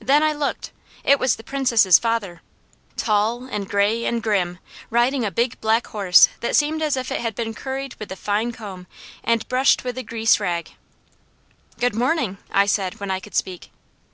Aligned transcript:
Then 0.00 0.24
I 0.24 0.32
looked. 0.32 0.72
It 1.04 1.20
was 1.20 1.36
the 1.36 1.44
Princess' 1.44 1.96
father, 1.96 2.42
tall, 2.96 3.44
and 3.44 3.70
gray, 3.70 4.04
and 4.04 4.20
grim, 4.20 4.58
riding 4.90 5.24
a 5.24 5.30
big 5.30 5.60
black 5.60 5.86
horse 5.86 6.28
that 6.40 6.56
seemed 6.56 6.82
as 6.82 6.96
if 6.96 7.12
it 7.12 7.20
had 7.20 7.36
been 7.36 7.54
curried 7.54 7.94
with 8.00 8.08
the 8.08 8.16
fine 8.16 8.50
comb 8.50 8.88
and 9.22 9.46
brushed 9.46 9.84
with 9.84 9.94
the 9.94 10.02
grease 10.02 10.40
rag. 10.40 10.72
"Good 11.78 11.94
morning!" 11.94 12.38
I 12.50 12.66
said 12.66 12.98
when 12.98 13.12
I 13.12 13.20
could 13.20 13.36
speak. 13.36 13.70